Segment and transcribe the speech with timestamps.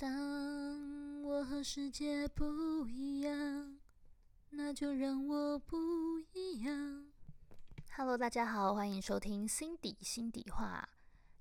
[0.00, 3.78] 当我和世界不一样，
[4.48, 5.76] 那就让我不
[6.32, 7.04] 一样。
[7.94, 10.88] Hello，大家好，欢迎收听心底心底话。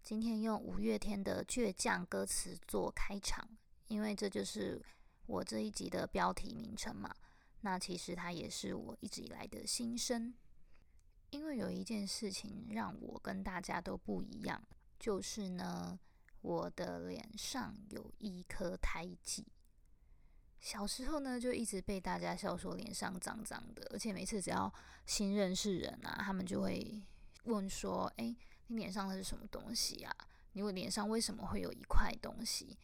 [0.04, 3.48] 今天用五月天的倔强歌词做开场，
[3.88, 4.84] 因为这就是
[5.26, 7.16] 我这一集的标题名称嘛。
[7.62, 10.34] 那其实它也是我一直以来的心声。
[11.30, 14.62] 因为有一件事情让我跟大家都不一样，
[15.00, 15.98] 就是呢。
[16.42, 19.46] 我的脸上有一颗胎记，
[20.60, 24.74] 小时候呢就一直被大家笑说脸上脏脏的，而且每次只要
[25.06, 27.02] 新认识人啊，他们就会
[27.44, 28.36] 问说：“哎，
[28.68, 30.16] 你脸上的是什么东西啊？
[30.54, 32.78] 你我脸上为什么会有一块东西？”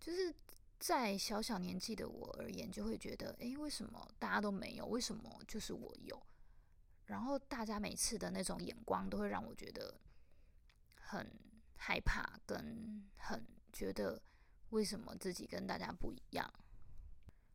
[0.00, 0.34] 就是
[0.80, 4.86] 在小小年纪的我而言，就会觉得：“哎，为什么大家都没有？
[4.86, 6.20] 为什么就是我有？”
[7.06, 10.00] 然后大家每次的那种眼光都会让我觉得
[11.00, 11.30] 很。
[11.88, 13.42] 害怕跟很
[13.72, 14.20] 觉得
[14.68, 16.46] 为什么自己跟大家不一样，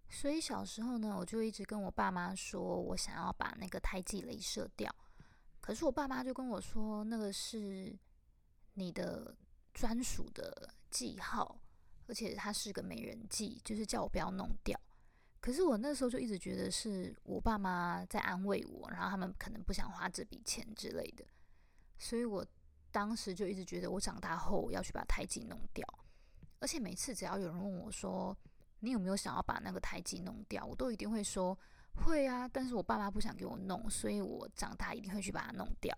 [0.10, 4.92] 所以小时候呢，我就一直跟我爸妈说我想要把那个胎记镭射掉。
[5.62, 7.96] 可是我爸妈就跟我说，那个是
[8.74, 9.38] 你的
[9.72, 11.62] 专属的记号，
[12.08, 14.76] 而且它是个美人计，就是叫我不要弄掉。
[15.40, 21.24] 可是我那时候就一直觉得是我爸妈在安慰我，然后他们可能不想花这笔钱之类的，
[22.00, 22.44] 所以我。
[22.94, 25.84] 当时就一直觉得我长大后要去把胎记弄掉，
[26.60, 28.38] 而且每次只要有人问我说
[28.82, 31.58] 你有没有想要把那个胎记弄掉，我都一定会说
[32.06, 32.48] 会啊。
[32.48, 35.98] 但是我爸妈不想给我弄，所以我长大一定会去把它弄掉。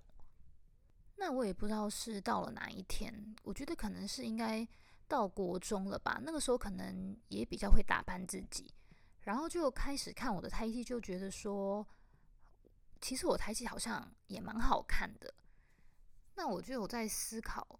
[1.17, 4.65] 那我也不知道是到了哪一天，我觉得可能是应该
[5.05, 6.21] 到国中了吧。
[6.23, 8.73] 那个时候可能也比较会打扮自己，
[9.21, 11.85] 然后就开始看我的胎记，就觉得说
[13.01, 15.33] 其实我胎记好像也蛮好看的。
[16.35, 17.79] 那我就有在思考，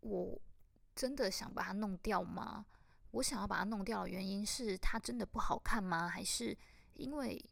[0.00, 0.40] 我
[0.94, 2.66] 真的想把它弄掉吗？
[3.12, 6.08] 我想要把它弄掉的原因是它真的不好看吗？
[6.08, 6.56] 还是
[6.94, 7.42] 因为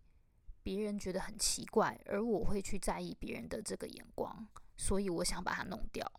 [0.63, 4.47] 别人觉得很奇怪，而我会去在意别人的这个眼光，
[4.77, 6.11] 所以我想把它弄掉。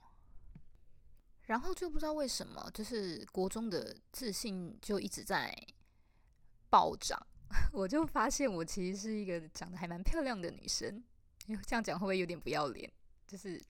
[1.44, 5.54] 然后就不知道为什么，就是国中的自信就一直在
[6.70, 7.20] 暴涨，
[7.72, 11.04] 我就发现我其实是一个长得还蛮漂亮的女生。
[11.68, 12.92] 这样讲会不会有点不要脸？
[13.28, 13.62] 就是。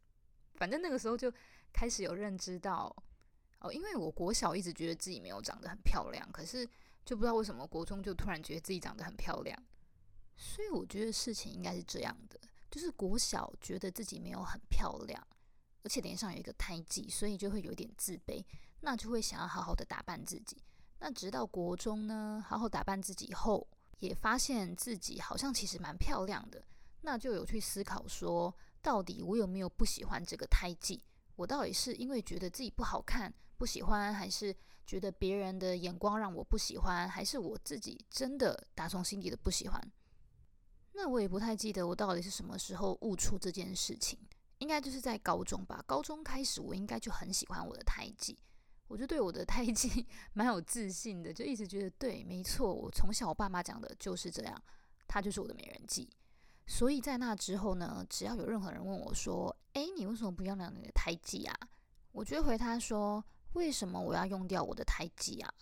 [0.56, 1.32] 反正那个时候就
[1.72, 2.96] 开始有认知到
[3.60, 6.68] 哦，因为我国小一直觉得自己没有长得很漂亮，可是
[7.06, 9.58] 就不知道为什么国中就突然觉得自己长得很漂亮，
[10.36, 15.26] 所以我觉得事情应该是这样的，就是国小觉得自己没有很漂亮，
[15.84, 18.44] 而且脸上有一个胎记，所以就会有点自卑，
[18.82, 20.62] 那就会想要好好的打扮自己。
[21.00, 23.68] 那直到国中呢，好好打扮自己后，
[24.00, 26.64] 也发现自己好像其实蛮漂亮的，
[27.02, 28.54] 那就有去思考说。
[28.84, 31.02] 到底我有没有不喜欢这个胎记？
[31.38, 34.56] 我到底是因为觉得自己不好看不喜欢，还是
[34.86, 39.82] 觉得别人的眼光让我不喜欢，还是我自己真的打从心底的不喜欢？
[40.92, 44.20] 那我也不太记得我到底是什么时候悟出这件事情，
[44.60, 45.84] 应该就是在高中吧。
[45.88, 48.38] 高中开始，我应该就很喜欢我的胎记，
[48.88, 54.62] 我就对我的胎记 蛮有自信的，就一直觉得对，没错，我从小我爸妈讲的就是这样，
[55.08, 56.08] 它就是我的美人计。
[56.66, 61.56] 所以在那之后呢，只要有任何人问我说：“诶，你为什么不用掉你的胎记啊？”
[62.14, 65.54] 我就会回他说：“为什么我要用掉我的胎记啊？”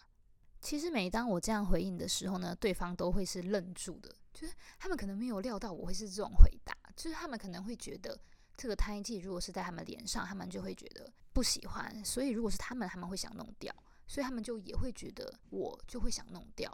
[0.62, 8.16] 其实每当我这样回应的时候呢，对方都会是愣住的，就是他们可能没有料到我会是这种回答，就是他们可能会觉得
[8.56, 13.74] 这个胎记如果是在他们脸上，他们就会觉得不喜欢，所以如果是他们，他们会想弄掉，
[14.06, 16.72] 所以他们就也会觉得我就会想弄掉。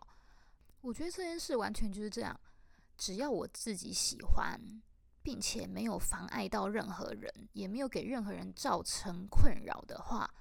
[0.81, 2.37] 我觉得这件事完全就是这样。
[2.97, 4.59] 只要我自己喜欢，
[5.21, 10.33] 并且没有妨碍到任何人，也没有给任何人造成困扰的话，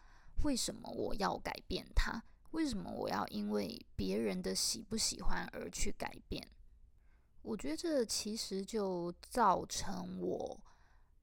[0.42, 2.22] 为什么我要改变它？
[2.52, 6.48] 为什么我要因为别人的喜不喜欢而去改变？
[7.42, 10.58] 我觉得这其实就造成我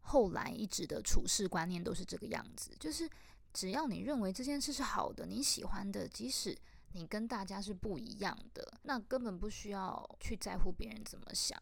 [0.01, 3.09] 后来一直的处事观念都是这个样子，就是
[3.51, 6.55] 只要你认为这件事是好的，你喜欢的，即使。
[6.94, 11.62] 你跟大家是不一样的，那根本不需要去在乎别人怎么想。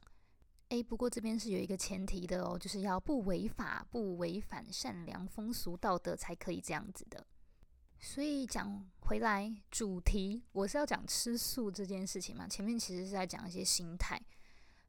[0.69, 7.25] 诶，不过这边是有一个前提的哦，就是要不违法、不违反善良风俗道德才可以这样子的。
[7.99, 12.47] 所以讲回来，主题我是要讲吃素这件事情嘛。
[12.47, 14.19] 前面其实是在讲一些心态。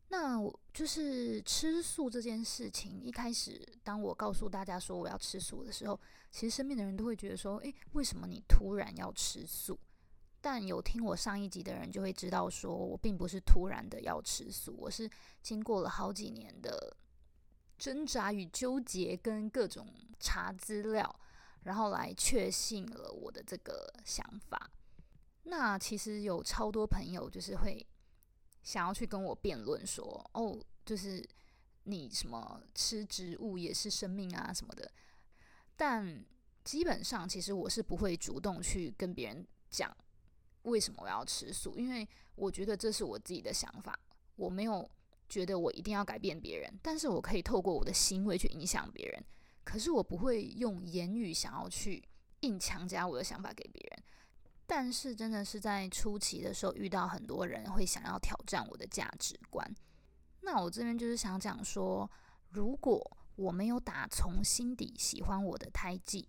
[0.09, 5.99] 那我就是吃素这件事情，一开始当我告诉大家说我要吃素的时候，
[6.31, 9.79] 其实身边的人都会觉得说：诶，为什么你突然要吃素？
[10.45, 15.09] 但有听我上一集的人就会知道，说我并不是突然的要吃素，我是
[15.41, 16.97] 经过了好几年的
[17.79, 19.87] 挣扎与纠结，跟各种
[20.19, 21.21] 查资料，
[21.63, 24.69] 然后来确信了我的这个想法。
[25.45, 27.87] 那其实有超多朋友就是会
[28.65, 31.25] 想要去跟我辩论说，哦，就是
[31.85, 34.91] 你什么吃植物也是生命啊什么的。
[35.77, 36.25] 但
[36.65, 39.97] 基本上，其实我是不会主动去跟别人讲
[40.63, 43.99] 为什么我要吃素，因为我觉得这是我自己的想法，
[44.37, 44.89] 我没有
[45.29, 49.25] 觉得我一定要改变别人，但是我可以透过我的行为去影响别人。
[49.65, 52.03] 可是我不会用言语想要去
[52.41, 54.05] 硬强加我的想法给别人。
[54.67, 59.69] 但是真的是在初期的时候遇到很多人会想要挑战我的价值观。
[60.41, 62.11] 那我这边就是想讲说，
[62.51, 66.29] 如果我没有打从心底喜欢我的胎记，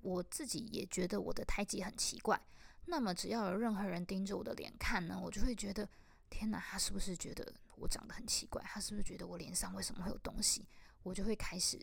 [0.00, 2.40] 我自己也觉得我的胎记很奇怪，
[2.88, 5.88] 那么只要有任何人盯着我的脸看呢，我就会觉得
[6.28, 8.62] 天哪，他是不是觉得我长得很奇怪？
[8.64, 10.66] 他是不是觉得我脸上为什么会有东西？
[11.02, 11.80] 我就会开始。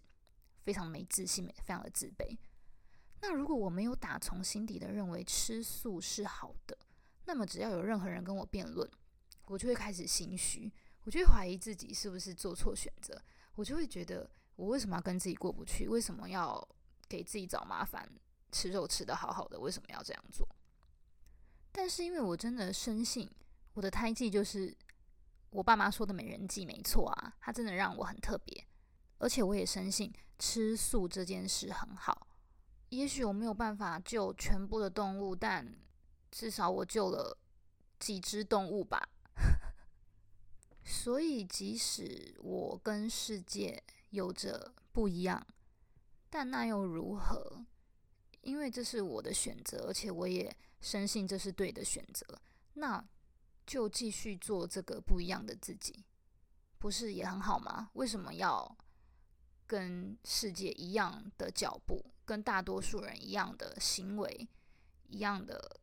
[0.65, 2.35] 非常没自信，非常的自卑。
[3.21, 6.75] 那如果我没有打从心底的认为吃素是好的，
[7.25, 8.89] 那么只要有任何人跟我辩论，
[9.45, 10.73] 我就会开始心虚，
[11.03, 13.21] 我就会怀疑自己是不是做错选择，
[13.53, 15.87] 我就会觉得我为什么要跟自己过不去？
[15.87, 16.67] 为什么要
[17.07, 18.09] 给自己找麻烦？
[18.51, 20.47] 吃肉吃的好好的，为什么要这样做？
[21.77, 23.29] 但是因为我真的深信
[23.73, 24.73] 我的胎记就是
[25.49, 28.65] 我爸妈说的美人计，没错啊，它真的让我很特别。
[29.17, 32.27] 而且我也深信吃素这件事很好。
[32.89, 35.75] 也许我没有办法救全部的动物，但
[36.31, 37.37] 至少我救了
[37.99, 39.09] 几只动物吧。
[40.85, 45.45] 所以，即使我跟世界有着不一样，
[46.29, 47.65] 但那又如何？
[48.41, 52.39] 因为这是我的选择，而且我也深信这是对的选择。
[52.75, 53.03] 那
[53.65, 56.05] 就继续做这个不一样的自己，
[56.77, 57.89] 不是也很好吗？
[57.93, 58.77] 为什么要？
[59.67, 64.47] 跟世界一样的脚步，跟大多数人一样的行为，
[65.07, 65.79] 一样的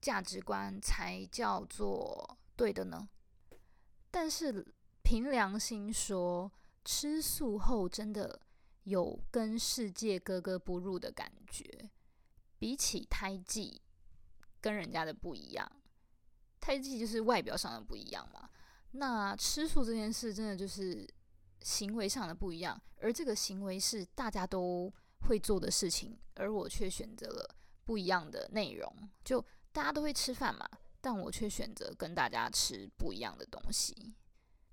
[0.00, 3.08] 价值观，才叫做对的呢？
[4.12, 4.64] 但是
[5.02, 6.52] 凭良心说，
[6.84, 8.40] 吃素后真的
[8.84, 11.90] 有跟世界格格不入的感觉。
[12.60, 13.82] 比起胎记，
[14.66, 15.70] 跟人家的不一样，
[16.58, 18.50] 胎记就是外表上的不一样嘛。
[18.92, 21.06] 那吃素这件事，真的就是。
[21.62, 24.92] 行为上的不一样，而这个行为是大家都
[25.22, 28.94] 会做的事情，而我却选择了不一样的内容。
[29.24, 30.68] 就大家都会吃饭嘛，
[31.00, 34.14] 但我却选择跟大家吃不一样的东西。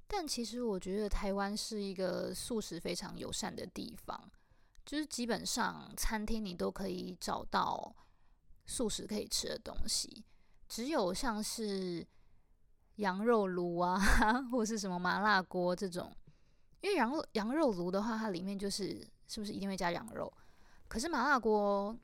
[0.07, 4.29] 但其实我觉得台湾是一个素食非常友善的地方，
[4.85, 7.95] 就是基本上餐厅你都可以找到
[8.65, 10.23] 素食可以吃的东西，
[10.67, 12.05] 只有像是
[12.95, 13.99] 羊肉炉啊，
[14.51, 16.15] 或是什么麻辣锅这种。
[16.81, 20.31] 因为羊肉羊肉炉的话，它里面就是是不是一定会加羊肉？
[20.87, 21.97] 可是麻辣锅，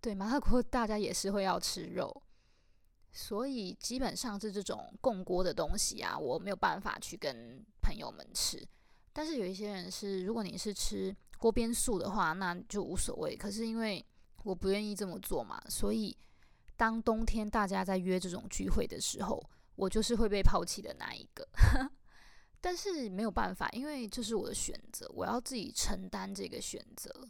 [0.00, 2.22] 对麻辣锅大家也是会要吃肉，
[3.12, 8.66] 所以基本上是这种共锅的东西啊，我没有办法去跟朋友们吃。
[9.12, 13.36] 但是有一些人是，如果你是吃锅边素的话，那就无所谓。
[13.36, 14.04] 可是因为
[14.44, 16.16] 我不愿意这么做嘛，所以
[16.76, 19.42] 当冬天大家在约这种聚会的时候，
[19.74, 21.46] 我就是会被抛弃的那一个。
[22.60, 27.28] 但是没有办法，因为这是我的选择，我要自己承担这个选择。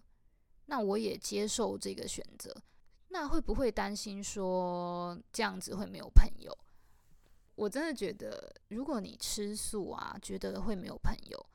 [0.66, 2.55] 那我也接受这个选择。
[3.08, 6.56] 那会不会担心说这样子会没有朋友？
[7.54, 11.47] 我真的觉得，如果你吃素啊，觉得会没有朋友，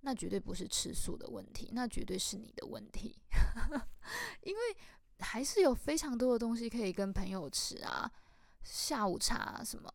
[0.00, 3.20] 那绝对不是吃素的问题，那绝对是你的问题。
[4.42, 4.60] 因为
[5.20, 8.10] 还是有非常多的东西可以跟朋友吃啊，
[8.62, 9.90] 下午茶、什么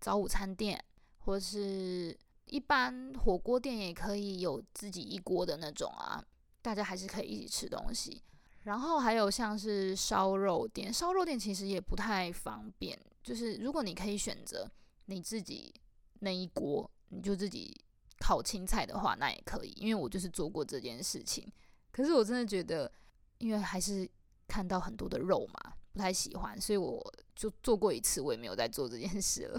[0.00, 0.82] 早午餐店，
[1.18, 2.16] 或是。
[2.46, 6.22] 一般火锅店也可以有自己一锅的那种啊，
[6.60, 8.22] 大家还是可以一起吃东西。
[8.64, 12.98] 然后还有像是烧肉店，烧肉店其实也不太方便。
[13.22, 14.70] 就是如果你可以选择
[15.06, 15.72] 你自己
[16.18, 17.74] 那一锅，你就自己
[18.18, 19.70] 烤青菜的话，那也可以。
[19.76, 21.50] 因为我就是做过这件事情，
[21.90, 22.92] 可是我真的觉得，
[23.38, 24.06] 因为还是
[24.52, 27.02] 看到很多的肉嘛，不太喜欢，所以我
[27.34, 29.58] 就做过一次，我也没有再做这件事了。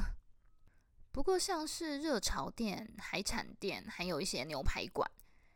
[1.12, 5.10] 不过，像是热潮店、海产店，还有一些牛排馆，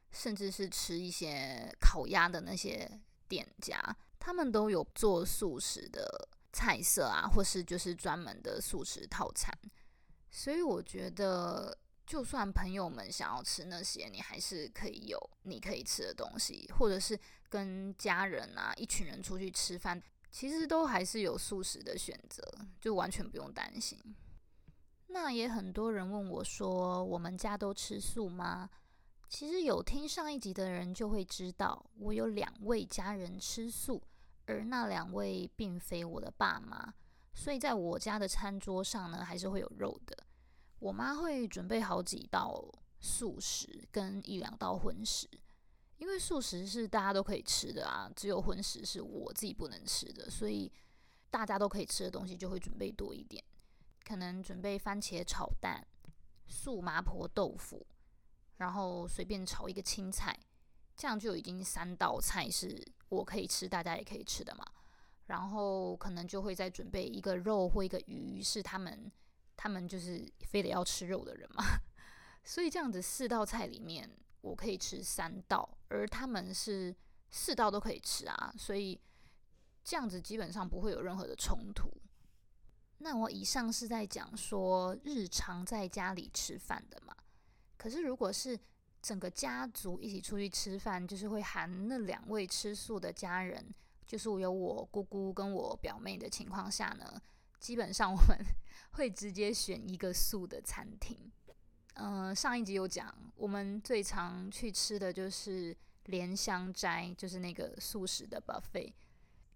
[0.09, 3.79] 甚至是吃一些烤鸭的那些店家，
[4.17, 9.53] 他们都有做素食的菜色啊，或是就是专门的素食套餐。
[10.31, 22.41] 所以我觉得，就算朋友们想要吃那些，你还是可以有你可以吃的东西，或者是跟家人啊一群人出去吃饭，其实都还是有素食的选择，
[22.79, 23.99] 就完全不用担心。
[25.07, 28.69] 那也很多人问我说：“我们家都吃素吗？”
[29.27, 34.01] 其实有听上一集的人就会知道，我有两位家人吃素，
[34.45, 36.93] 而那两位并非我的爸妈。
[37.33, 40.17] 所以在我家的餐桌上呢，还是会有肉的。
[40.79, 42.63] 我妈会准备好几道
[42.99, 45.27] 素食跟一两道荤食，
[45.97, 50.71] 因为素食是大家都可以吃的啊，只有荤食是我自己不能吃的，所以
[51.31, 53.43] 大家都可以吃的东西就会准备多一点，
[54.03, 55.85] 可能准备番茄炒蛋、
[56.47, 57.85] 素麻婆豆腐，
[58.57, 60.39] 然后随便炒一个青菜，
[60.95, 64.63] 这样就已经三道菜是我可以吃，大家也可以吃的嘛。
[65.25, 69.11] 然后可能就会再准备一个肉或一个鱼，是他们。
[69.57, 71.63] 他们就是非得要吃肉的人嘛，
[72.45, 74.09] 所以这样子四道菜里面，
[74.41, 76.95] 我可以吃三道，而他们是
[77.31, 78.97] 四道都可以吃啊，所以
[79.83, 81.91] 这样子基本上不会有任何的冲突。
[82.99, 87.15] 那我以上是在讲说日常在家里吃饭的嘛，
[87.77, 88.57] 可是如果是
[89.01, 93.73] 整个家族一起出去吃饭，就是会含那两位吃素的家人，
[94.05, 97.21] 就是我有我姑姑跟我表妹的情况下呢。
[97.59, 98.37] 基本上我们
[98.91, 101.31] 会直接选一个素的餐厅。
[101.95, 108.93] 嗯，上一集有讲，我们最常去吃的就是莲香斋，就是那个素食的 buffet。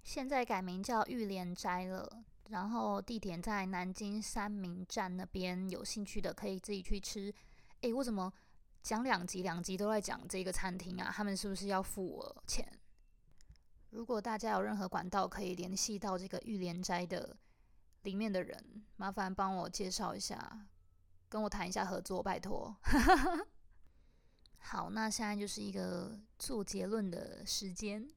[0.03, 7.31] 现在改名叫玉莲斋了，然后地点在南京三明站那边，有兴趣的可以自己去吃。
[7.81, 8.33] 诶，我怎么
[8.81, 11.11] 讲两集两集都在讲这个餐厅啊？
[11.15, 12.67] 他们是不是要付我钱？
[13.91, 17.37] 如果大家有任何管道可以联系到这个玉莲斋的。
[18.03, 20.67] 里面的人，麻烦帮我介绍一下，
[21.29, 22.75] 跟我谈一下合作，拜托。
[24.57, 28.07] 好，那现在就是一个做结论的时间。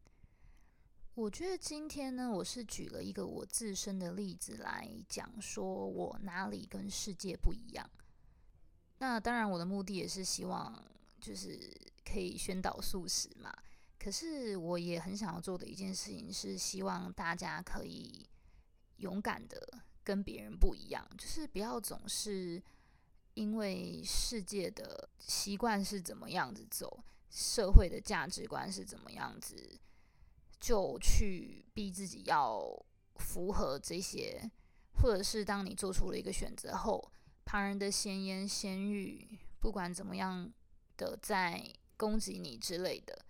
[1.14, 7.88] 我觉得今天呢，我是举了一个我自身的例子来讲，说我哪里跟世界不一样。
[8.98, 10.82] 那当然，我的目的也是希望，
[11.20, 11.72] 就是
[12.04, 13.52] 可以宣导素食嘛。
[13.98, 18.26] 可是，我也很想要做的一件事情是，希望大家可以。
[18.98, 22.62] 勇敢的跟别人不一样，就是不要总是
[23.34, 29.78] 因为世界的习惯是怎么样子走，社会的价值观是怎么样子，
[30.60, 32.62] 就去逼自己要
[33.16, 34.50] 符合这些，
[35.00, 37.10] 或者是当你做出了一个选择后，
[37.44, 40.52] 旁人的闲言闲语，不管怎么样
[40.96, 43.24] 的在攻击你之类的，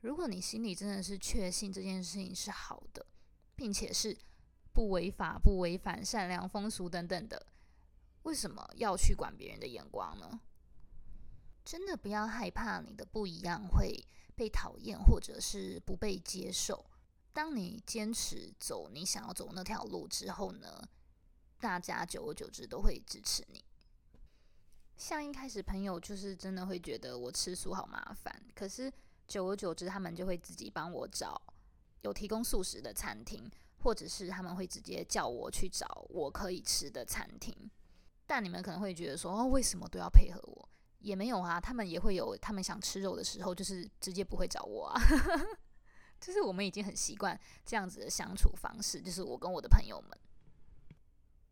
[0.00, 3.06] 如果你心里真的是确信这件事情是好的，
[3.54, 4.16] 并且是。
[4.74, 7.46] 不违法、不违反善良风俗等等的，
[8.24, 10.40] 为什么要去管别人的眼光呢？
[11.64, 14.04] 真的不要害怕你的不一样会
[14.34, 16.84] 被讨厌，或者是不被接受。
[17.32, 20.86] 当你坚持走你想要走那条路之后呢，
[21.60, 23.64] 大家久而久之都会支持你。
[24.96, 28.92] 像一开始朋友就是真的会觉得我吃素好麻烦，可是
[29.26, 31.40] 久而久之他们就会自己帮我找
[32.02, 33.50] 有提供素食的餐厅。
[33.84, 37.54] 或者是他们会直接叫我去找我可以吃的餐厅，
[38.26, 40.68] 但你们可能会觉得说，哦，为什么都要配合我？
[41.00, 44.98] 也没有啊，他们也会有他们想吃肉的时候，就是直接不会找我啊。
[46.18, 50.18] 就是我们已经很习惯这样子的相处方式，就是我跟我的朋友们。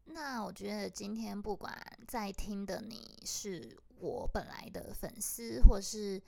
[0.06, 6.22] 那我觉得今天不管在听的你是我本来的粉丝，或是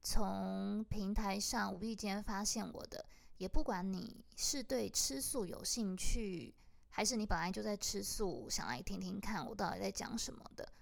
[0.00, 3.04] 从平台上无意间发现我的。
[3.40, 6.54] 也不管你是对吃素有兴趣，
[6.90, 10.72] 还是你本来就在吃素，想来听听看我到底在讲什么的。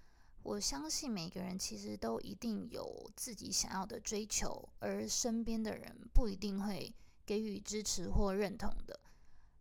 [0.43, 6.93] 我相信每个人其实都一定有自己想要的追求，而身边的人不一定会
[7.25, 8.99] 给予支持或认同的。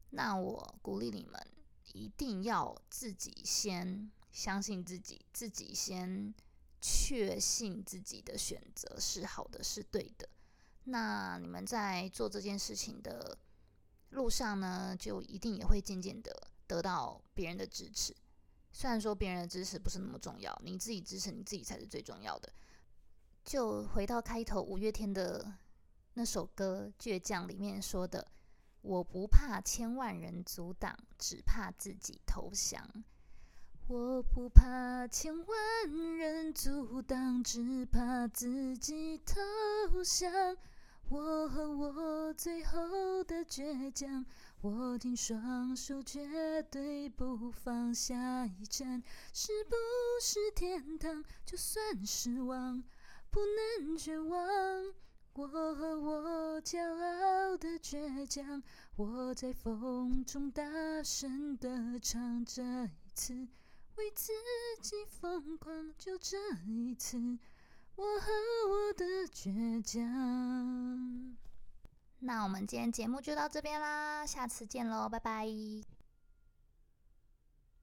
[0.10, 1.40] 那我鼓励你们
[1.94, 6.34] 一定要自己先相信自己，自己先
[6.82, 10.28] 确信自己的选择是好的，是对的。
[10.90, 13.38] 那你们在做这件事情的
[14.12, 16.32] 路上呢，就一定也会渐渐的
[16.66, 18.16] 得到别人的支持。
[18.72, 22.54] 虽然说别人的支持不是那么重要，你自己支持你自己才是最重要的。
[23.44, 25.54] 就回到开头五月天的
[26.14, 28.26] 那首歌《倔强》里面说的
[28.82, 33.04] ：“我不怕千万人阻挡，只怕自己投降。
[33.88, 40.56] 我不怕千万人阻挡，只怕自己投降。”
[41.10, 44.26] 我和我最后的倔强，
[44.64, 47.96] 握紧双手，绝对不放。
[47.96, 49.76] 下一站是不
[50.22, 51.24] 是天堂？
[51.46, 52.84] 就算失望，
[53.32, 54.94] 不能绝望。
[55.34, 58.62] 我和我骄傲的倔强，
[58.98, 60.64] 我在风中大
[61.02, 62.44] 声的唱。
[62.44, 63.48] 这一次，
[63.96, 64.34] 为自
[64.82, 67.38] 己疯狂，就这一次。
[67.98, 68.32] 我和
[68.70, 71.36] 我的倔强。
[72.20, 75.97] 那我们今天节目就到这边啦，下次见喽，拜拜。